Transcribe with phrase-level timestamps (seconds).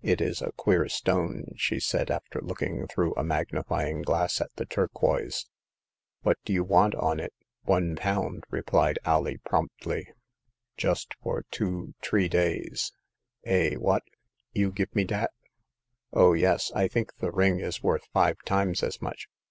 [0.00, 4.64] It is a queer stone," she said, after looking through a magnifying glass at the
[4.64, 5.50] turquoise.
[6.22, 11.16] What do you want on it?"*' One pound," replied X\^^, ^tom^tlY \" just The Tenth
[11.20, 11.42] Customer.
[11.42, 12.92] 253 for two— tree days.
[13.44, 14.02] Eh, what!
[14.54, 15.30] you give me dat
[16.14, 19.28] r Oh, yes; I think the ring is worth five times as much.